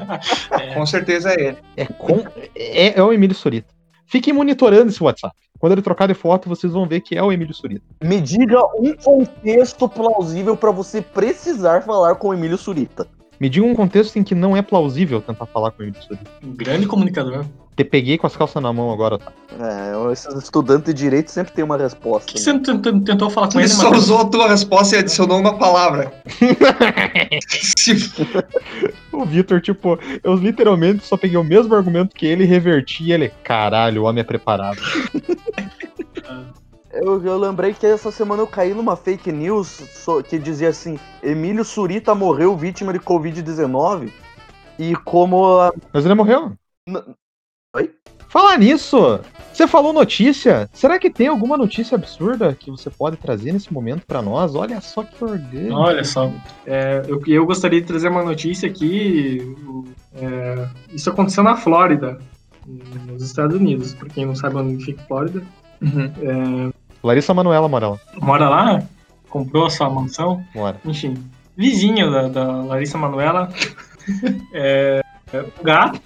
[0.74, 1.58] com certeza é ele.
[1.78, 3.72] É, com, é, é o Emílio Surita.
[4.08, 5.36] Fiquem monitorando esse WhatsApp.
[5.62, 7.86] Quando ele trocar de foto, vocês vão ver que é o Emílio Surita.
[8.04, 13.08] Me diga um contexto plausível pra você precisar falar com o Emílio Surita.
[13.42, 16.30] Me diga um contexto em que não é plausível tentar falar com o Emílio Surita.
[16.44, 17.44] um grande comunicador.
[17.76, 19.34] Te peguei com as calças na mão agora, tá?
[19.60, 22.28] É, esses estudantes de direito sempre tem uma resposta.
[22.28, 24.04] Por que você não tentou, falar com Ele ele, só Matheus?
[24.04, 26.14] usou a tua resposta e adicionou uma palavra.
[29.12, 33.32] O Vitor, tipo, eu literalmente só peguei o mesmo argumento que ele reverti e ele.
[33.44, 34.80] Caralho, o homem é preparado.
[36.94, 39.82] Eu, eu lembrei que essa semana eu caí numa fake news
[40.28, 44.12] que dizia assim: Emílio Surita morreu vítima de Covid-19
[44.78, 45.60] e como.
[45.60, 46.52] a- Mas ele morreu.
[46.88, 47.04] N-
[47.76, 47.92] Oi?
[48.28, 49.20] Falar nisso,
[49.54, 50.70] você falou notícia.
[50.74, 54.56] Será que tem alguma notícia absurda que você pode trazer nesse momento pra nós?
[54.56, 55.74] Olha só que orgânico.
[55.76, 56.32] Olha só,
[56.66, 59.40] é, eu, eu gostaria de trazer uma notícia aqui.
[60.16, 62.20] é, isso aconteceu na Flórida,
[63.08, 63.94] nos Estados Unidos.
[63.94, 65.42] Pra quem não sabe onde fica Flórida,
[65.82, 66.72] Uhum.
[67.04, 68.00] Larissa Manuela Morela.
[68.22, 68.84] mora lá,
[69.30, 70.80] comprou a sua mansão, Bora.
[70.86, 71.16] enfim,
[71.58, 73.50] vizinho da, da Larissa Manuela.
[74.54, 75.02] é,
[75.34, 76.02] é um gato,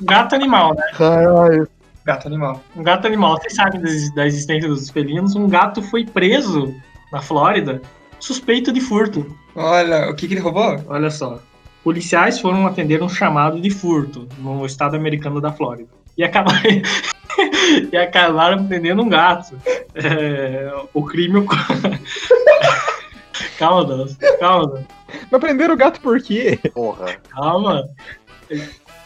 [0.00, 0.82] um gato animal, né?
[0.96, 1.68] Caralho.
[2.04, 2.62] Gato animal.
[2.76, 3.36] Um gato animal.
[3.38, 3.80] Vocês sabem
[4.14, 5.34] da existência dos felinos.
[5.34, 6.72] Um gato foi preso
[7.12, 7.82] na Flórida,
[8.20, 9.26] suspeito de furto.
[9.56, 10.80] Olha, o que, que ele roubou?
[10.86, 11.40] Olha só.
[11.82, 15.88] Policiais foram atender um chamado de furto no estado americano da Flórida.
[16.16, 16.60] e acabaram,
[17.92, 19.56] e acabaram prendendo um gato.
[19.94, 21.44] É, o crime.
[23.58, 24.16] calma, Deus.
[24.40, 24.84] Calma.
[25.30, 26.58] Mas prenderam o gato por quê?
[26.74, 27.16] Porra.
[27.30, 27.84] Calma.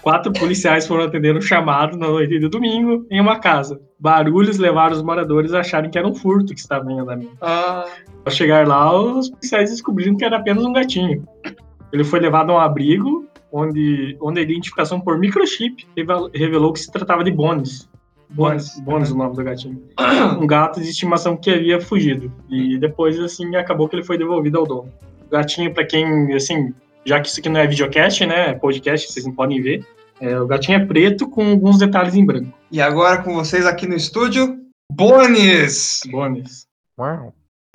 [0.02, 3.78] Quatro policiais foram atender um chamado na noite de domingo em uma casa.
[3.98, 7.36] Barulhos levaram os moradores a acharem que era um furto que estava em andamento.
[7.40, 7.84] Ah,
[8.24, 11.26] Ao chegar lá, os policiais descobriram que era apenas um gatinho.
[11.92, 16.80] Ele foi levado a um abrigo, onde, onde a identificação por microchip revel- revelou que
[16.80, 17.86] se tratava de Bones.
[18.32, 19.82] Bones, Bones, o nome do gatinho.
[20.40, 22.32] Um gato de estimação que havia fugido.
[22.48, 24.92] E depois, assim, acabou que ele foi devolvido ao dono.
[25.26, 26.72] O gatinho, pra quem, assim,
[27.04, 29.84] já que isso aqui não é videocast, né, é podcast, vocês não podem ver.
[30.20, 32.52] é, o gatinho é preto com alguns detalhes em branco.
[32.70, 34.58] e agora com vocês aqui no estúdio,
[34.92, 36.00] Bones!
[36.10, 36.66] Bones.
[36.98, 37.32] Uau.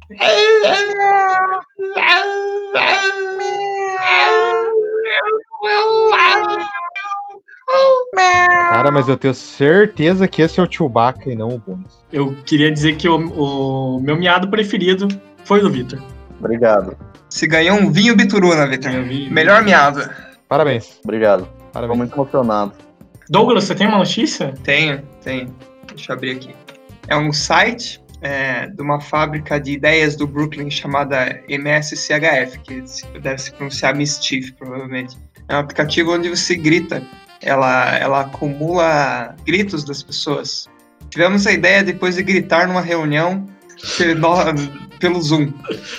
[8.16, 11.94] Cara, mas eu tenho certeza que esse é o Chewbacca e não o Bones.
[12.12, 13.18] Eu queria dizer que o,
[13.98, 15.08] o meu miado preferido
[15.44, 16.02] foi o do Vitor.
[16.40, 16.96] Obrigado.
[17.30, 18.92] Se ganhou um vinho bituruna, Vitor.
[18.92, 20.08] Eu vi- Melhor miado.
[20.48, 21.00] Parabéns.
[21.04, 21.46] Obrigado.
[21.46, 21.98] Tô Parabéns.
[21.98, 22.74] muito emocionado.
[23.30, 24.54] Douglas, você tem uma notícia?
[24.64, 25.54] Tenho, tenho.
[25.88, 26.56] Deixa eu abrir aqui.
[27.08, 32.84] É um site é, de uma fábrica de ideias do Brooklyn chamada MSCHF, que
[33.20, 35.18] deve se pronunciar Mischief, provavelmente.
[35.48, 37.02] É um aplicativo onde você grita.
[37.42, 40.68] Ela, ela acumula gritos das pessoas.
[41.10, 43.48] Tivemos a ideia depois de gritar numa reunião
[45.00, 45.54] pelo, Zoom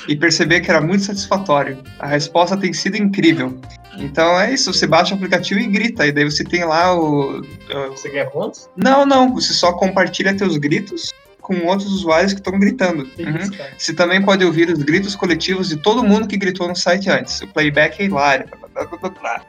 [0.09, 1.79] e perceber que era muito satisfatório.
[1.99, 3.59] A resposta tem sido incrível.
[3.99, 7.40] Então é isso, você baixa o aplicativo e grita, e daí você tem lá o,
[7.40, 7.42] o
[7.90, 8.68] Você ganha pontos?
[8.77, 9.33] não, não.
[9.35, 11.12] Você só compartilha teus gritos
[11.46, 13.04] com outros usuários que estão gritando.
[13.16, 13.50] Uhum.
[13.78, 17.40] Você também pode ouvir os gritos coletivos de todo mundo que gritou no site antes.
[17.40, 18.48] O playback é hilário.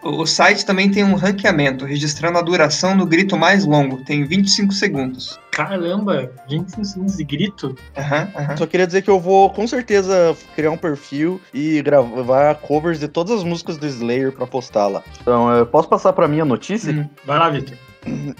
[0.03, 3.97] O site também tem um ranqueamento, registrando a duração do grito mais longo.
[4.05, 5.39] Tem 25 segundos.
[5.51, 7.75] Caramba, 25 segundos de grito?
[7.97, 8.57] Aham, aham.
[8.57, 13.07] Só queria dizer que eu vou com certeza criar um perfil e gravar covers de
[13.07, 15.03] todas as músicas do Slayer pra postar lá.
[15.19, 16.93] Então, eu posso passar pra minha notícia?
[16.93, 17.09] Hum.
[17.25, 17.75] Vai lá, Vitor.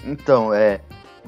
[0.06, 0.80] Então, é.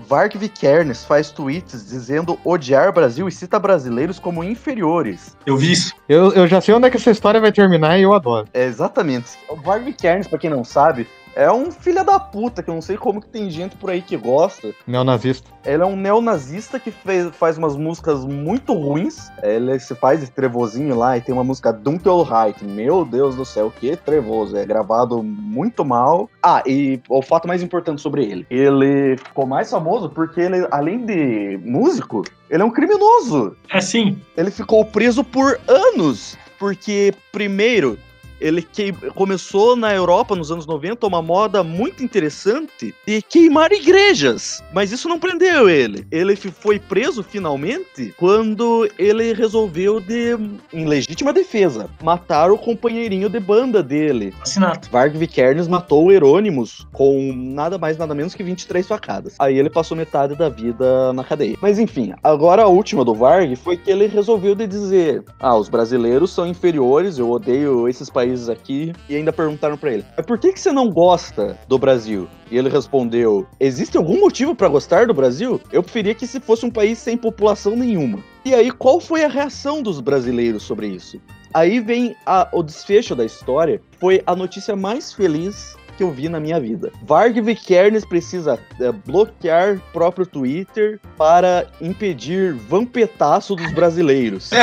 [0.09, 5.37] Varg Vikernes faz tweets dizendo odiar Brasil e cita brasileiros como inferiores.
[5.47, 5.95] Eu vi isso.
[6.09, 8.49] Eu, eu já sei onde é que essa história vai terminar e eu adoro.
[8.53, 9.39] É, exatamente.
[9.49, 12.83] O Varg Vikernes, pra quem não sabe, é um filho da puta, que eu não
[12.83, 14.75] sei como que tem gente por aí que gosta.
[14.87, 15.51] Neonazista.
[15.65, 19.31] Ele é um neonazista que fez, faz umas músicas muito ruins.
[19.43, 22.65] Ele se faz esse trevozinho lá e tem uma música Dunkelheit.
[22.65, 24.57] Meu Deus do céu, que trevoso.
[24.57, 26.29] É gravado muito mal.
[26.43, 28.47] Ah, e o fato mais importante sobre ele.
[28.51, 33.57] Ele ficou mais famoso porque ele, além de músico, ele é um criminoso.
[33.71, 34.19] É sim.
[34.37, 36.37] Ele ficou preso por anos.
[36.59, 37.99] Porque, primeiro,
[38.41, 44.63] ele que começou na Europa nos anos 90 uma moda muito interessante de queimar igrejas.
[44.73, 46.07] Mas isso não prendeu ele.
[46.11, 50.37] Ele foi preso finalmente quando ele resolveu de,
[50.73, 54.33] em legítima defesa, matar o companheirinho de banda dele.
[54.41, 54.91] Assassinato.
[54.91, 59.35] Varg Vikernes matou o Herônimos com nada mais nada menos que 23 facadas.
[59.39, 61.57] Aí ele passou metade da vida na cadeia.
[61.61, 65.69] Mas enfim, agora a última do Varg foi que ele resolveu de dizer: "Ah, os
[65.69, 68.93] brasileiros são inferiores, eu odeio esses países aqui".
[69.09, 72.57] E ainda perguntaram pra ele: "Mas por que que você não gosta do Brasil?" E
[72.59, 75.61] ele respondeu: "Existe algum motivo pra gostar do Brasil?
[75.73, 78.19] Eu preferia que se fosse um país sem população nenhuma".
[78.45, 81.21] E aí, qual foi a reação dos brasileiros sobre isso?
[81.53, 83.81] Aí vem a- o desfecho da história.
[83.99, 86.91] Foi a notícia mais feliz que eu vi na minha vida.
[87.03, 94.51] Varg Vikernes precisa é, bloquear próprio Twitter para impedir vampetaço dos brasileiros.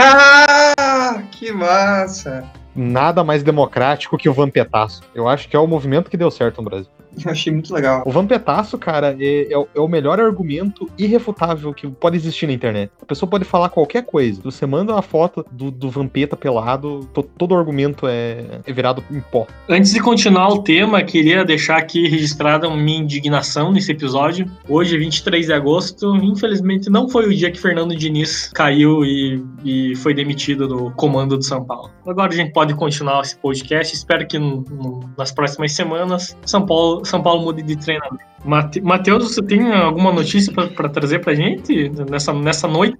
[0.80, 2.44] Ah, que massa!
[2.78, 5.02] Nada mais democrático que o Vampetaço.
[5.16, 6.92] Eu acho que é o movimento que deu certo no Brasil.
[7.26, 8.04] Eu achei muito legal.
[8.06, 12.54] O Vampetaço, cara, é, é o- é o melhor argumento irrefutável que pode existir na
[12.54, 12.92] internet.
[13.02, 14.42] A pessoa pode falar qualquer coisa.
[14.44, 19.20] Você manda uma foto do, do Vampeta pelado, to- todo argumento é, é virado em
[19.20, 19.48] pó.
[19.68, 24.50] Antes de continuar o tema, queria deixar aqui registrada minha indignação nesse episódio.
[24.70, 29.96] Hoje, 23 de agosto, infelizmente não foi o dia que Fernando Diniz caiu e, e
[29.98, 31.90] foi demitido do comando do São Paulo.
[32.06, 33.96] Agora a gente pode continuar esse podcast.
[33.96, 38.26] Espero que no- no- nas próximas semanas São Paulo, São Paulo mude de treinamento.
[38.46, 42.96] Mate- Matheus, você tem alguma notícia para trazer pra gente nessa, nessa noite?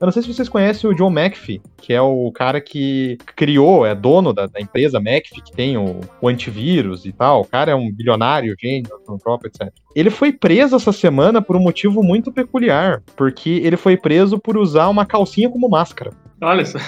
[0.00, 3.84] Eu não sei se vocês conhecem o John McAfee, que é o cara que criou,
[3.86, 7.40] é dono da, da empresa McAfee, que tem o, o antivírus e tal.
[7.40, 8.88] O cara é um bilionário, gênio,
[9.22, 9.72] próprio, etc.
[9.96, 14.56] Ele foi preso essa semana por um motivo muito peculiar, porque ele foi preso por
[14.56, 16.10] usar uma calcinha como máscara.
[16.40, 16.78] Olha só.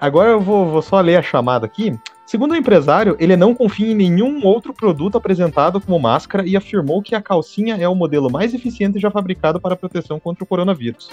[0.00, 1.92] Agora eu vou, vou só ler a chamada aqui.
[2.28, 7.00] Segundo o empresário, ele não confia em nenhum outro produto apresentado como máscara e afirmou
[7.00, 11.08] que a calcinha é o modelo mais eficiente já fabricado para proteção contra o coronavírus.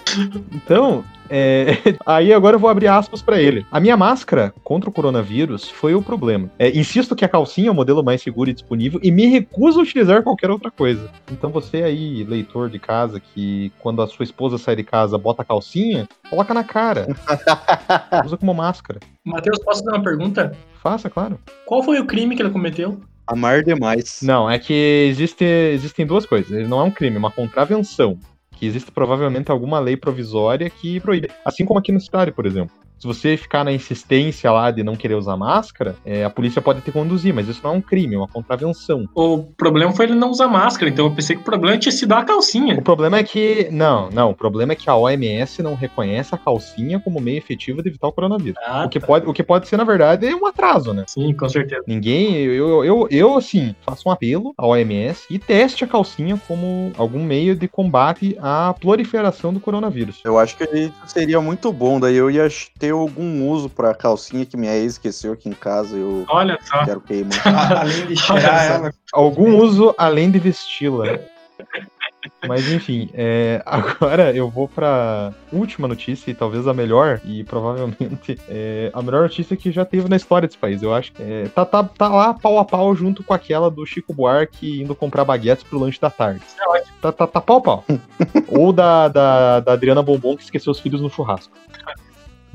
[0.54, 3.66] Então, é, aí agora eu vou abrir aspas para ele.
[3.72, 6.52] A minha máscara contra o coronavírus foi o problema.
[6.60, 9.80] É, insisto que a calcinha é o modelo mais seguro e disponível e me recuso
[9.80, 11.10] a utilizar qualquer outra coisa.
[11.32, 15.44] Então você aí, leitor de casa, que quando a sua esposa sai de casa bota
[15.44, 17.08] a calcinha, coloca na cara.
[18.26, 19.00] Usa como máscara.
[19.24, 20.52] Matheus, posso dar uma pergunta?
[20.86, 21.40] Faça, claro.
[21.66, 23.02] Qual foi o crime que ele cometeu?
[23.26, 24.20] Amar demais.
[24.22, 26.52] Não, é que existe, existem duas coisas.
[26.52, 28.20] Ele não é um crime, é uma contravenção.
[28.52, 31.32] Que existe provavelmente alguma lei provisória que proíbe.
[31.44, 32.85] Assim como aqui na cidade, por exemplo.
[33.06, 36.82] Se você ficar na insistência lá de não querer usar máscara, é, a polícia pode
[36.82, 39.08] te conduzir, mas isso não é um crime, é uma contravenção.
[39.14, 42.14] O problema foi ele não usar máscara, então eu pensei que o problema tinha sido
[42.14, 42.80] a calcinha.
[42.80, 43.70] O problema é que.
[43.72, 44.32] Não, não.
[44.32, 48.08] O problema é que a OMS não reconhece a calcinha como meio efetivo de evitar
[48.08, 48.58] o coronavírus.
[48.66, 51.04] Ah, O que, pode, o que pode ser, na verdade, um atraso, né?
[51.06, 51.84] Sim, com certeza.
[51.86, 56.92] Ninguém, eu, eu, eu, assim, faço um apelo à OMS e teste a calcinha como
[56.98, 60.22] algum meio de combate à proliferação do coronavírus.
[60.26, 62.00] Eu acho que isso seria muito bom.
[62.00, 62.48] Daí eu ia
[62.80, 65.96] ter algum uso pra calcinha que minha ex esqueceu aqui em casa.
[65.96, 66.84] Eu Olha só.
[66.86, 67.32] quero queimar.
[67.80, 68.94] Além de cheirar ela.
[69.14, 71.20] Algum uso além de vesti-la.
[72.48, 78.40] Mas enfim, é, agora eu vou pra última notícia, e talvez a melhor, e provavelmente
[78.48, 80.82] é, a melhor notícia que já teve na história desse país.
[80.82, 83.86] Eu acho que é, tá, tá, tá lá pau a pau junto com aquela do
[83.86, 86.42] Chico Buarque indo comprar baguetes pro lanche da tarde.
[86.76, 86.84] É.
[87.02, 87.86] Tá, tá, tá pau a pau.
[88.48, 91.56] Ou da, da, da Adriana Bombom que esqueceu os filhos no churrasco.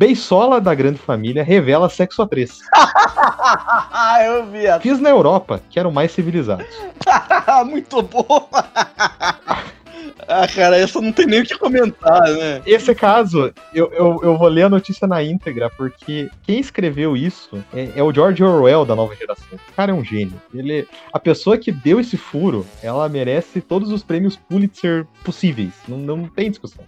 [0.01, 2.61] Beisola da grande família revela sexo a três.
[4.25, 4.67] Eu vi.
[4.67, 6.65] a- Fiz na Europa, que eram mais civilizados.
[7.69, 8.49] muito bom.
[10.27, 12.63] ah, cara, essa não tem nem o que comentar, né?
[12.65, 17.63] Esse caso, eu, eu, eu vou ler a notícia na íntegra, porque quem escreveu isso
[17.71, 19.59] é, é o George Orwell da nova geração.
[19.69, 20.41] O cara é um gênio.
[20.55, 25.75] Ele, a pessoa que deu esse furo, ela merece todos os prêmios Pulitzer possíveis.
[25.87, 26.83] Não, não tem discussão.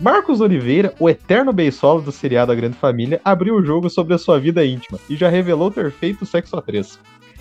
[0.00, 4.18] Marcos Oliveira, o eterno beisola do seriado A Grande Família, abriu o jogo sobre a
[4.18, 6.98] sua vida íntima e já revelou ter feito sexo a três.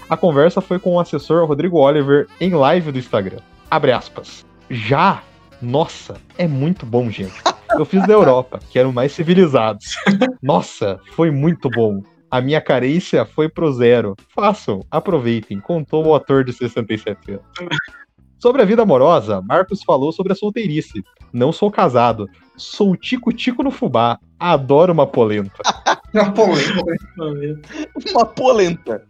[0.10, 3.39] A conversa foi com o assessor Rodrigo Oliver em live do Instagram.
[3.72, 4.45] Abre aspas.
[4.69, 5.24] Já?
[5.62, 7.41] Nossa, é muito bom, gente.
[7.78, 9.95] Eu fiz da Europa, que eram mais civilizados.
[10.43, 12.02] Nossa, foi muito bom.
[12.30, 14.15] A minha carência foi pro zero.
[14.36, 17.45] Façam, aproveitem, contou o ator de 67 anos.
[18.38, 21.04] Sobre a vida amorosa, Marcos falou sobre a solteirice.
[21.32, 22.28] Não sou casado.
[22.60, 24.19] Sou tico-tico no fubá.
[24.39, 25.63] Adoro uma polenta.
[26.12, 27.62] Uma polêmica.
[28.12, 29.04] Uma polenta.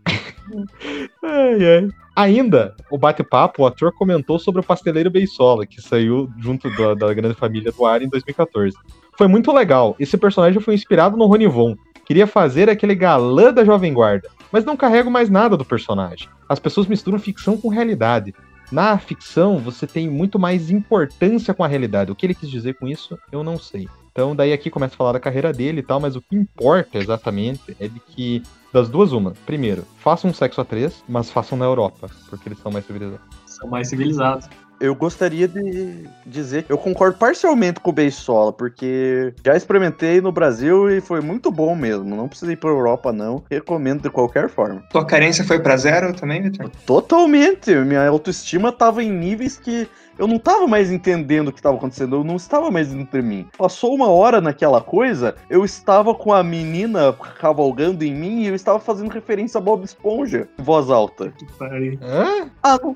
[1.24, 1.90] Ai, ai.
[2.14, 7.14] Ainda, o bate-papo, o ator comentou sobre o pasteleiro Beisola, que saiu junto da, da
[7.14, 8.76] grande família do ar em 2014.
[9.18, 9.96] Foi muito legal.
[9.98, 11.78] Esse personagem foi inspirado no Rony Von.
[12.06, 16.28] Queria fazer aquele galã da Jovem Guarda, mas não carrego mais nada do personagem.
[16.50, 18.34] As pessoas misturam ficção com realidade.
[18.72, 22.12] Na ficção, você tem muito mais importância com a realidade.
[22.12, 23.88] O que ele quis dizer com isso, eu não sei.
[24.12, 26.98] Então, daí aqui começa a falar da carreira dele e tal, mas o que importa
[26.98, 29.34] exatamente é de que, das duas, uma.
[29.46, 33.26] Primeiro, façam um sexo a três, mas façam na Europa, porque eles são mais civilizados.
[33.46, 34.50] São mais civilizados.
[34.80, 40.32] Eu gostaria de dizer que eu concordo parcialmente com o Beisola, porque já experimentei no
[40.32, 42.16] Brasil e foi muito bom mesmo.
[42.16, 43.44] Não precisa ir pra Europa, não.
[43.50, 44.82] Recomendo de qualquer forma.
[44.92, 46.70] Tua carência foi pra zero também, Vitor?
[46.86, 47.76] Totalmente.
[47.76, 49.88] Minha autoestima tava em níveis que
[50.20, 52.18] eu não tava mais entendendo o que tava acontecendo.
[52.18, 53.48] Eu não estava mais entre mim.
[53.58, 58.56] Passou uma hora naquela coisa, eu estava com a menina cavalgando em mim e eu
[58.56, 61.32] estava fazendo referência a Bob Esponja em voz alta.
[61.32, 61.98] Que pariu.
[62.02, 62.50] Hã?
[62.62, 62.96] Ah, não.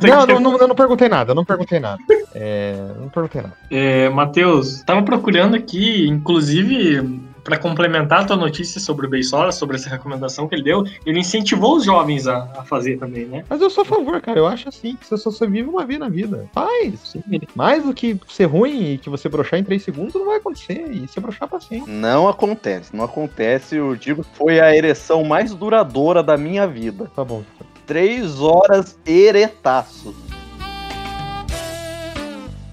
[0.00, 2.00] Não, não, não, eu não perguntei nada, eu não perguntei nada.
[2.34, 3.56] É, não perguntei nada.
[3.70, 9.76] É, Matheus, tava procurando aqui, inclusive, para complementar a tua notícia sobre o Beisola, sobre
[9.76, 13.44] essa recomendação que ele deu, ele incentivou os jovens a, a fazer também, né?
[13.48, 14.38] Mas eu sou a favor, cara.
[14.38, 16.48] Eu acho assim, que você só vive uma vez na vida.
[16.52, 17.14] Faz.
[17.54, 20.90] Mais do que ser ruim e que você broxar em 3 segundos não vai acontecer.
[20.90, 21.90] E se broxar pra sempre.
[21.90, 23.76] Não acontece, não acontece.
[23.76, 27.10] Eu digo que foi a ereção mais duradoura da minha vida.
[27.14, 27.42] Tá bom.
[27.86, 30.14] Três horas eretaço.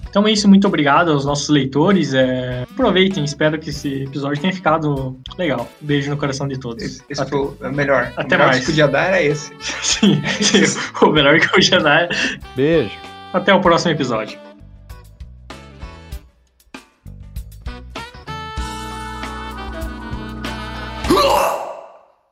[0.08, 2.14] Então é isso, muito obrigado aos nossos leitores.
[2.14, 5.68] É, aproveitem, espero que esse episódio tenha ficado legal.
[5.80, 6.82] Beijo no coração de todos.
[6.82, 8.12] Esse, esse Até- foi o melhor.
[8.16, 8.60] Até o melhor mais.
[8.60, 9.52] que podia dar era esse.
[9.82, 12.08] Sim, sim, o melhor que eu já dar.
[12.54, 12.90] Beijo.
[13.32, 14.47] Até o próximo episódio.